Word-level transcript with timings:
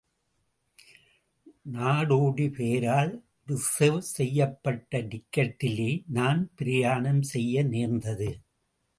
நாடோடி 1.73 2.45
பெயரால் 2.49 3.11
ரிசர்வ் 3.47 3.99
செய்யப்பட்ட 4.11 5.01
டிக்கட்டிலே 5.01 5.91
நான் 6.07 6.41
பிரயாணம் 6.55 7.21
செய்ய 7.21 7.63
நேர்ந்தது. 7.63 8.29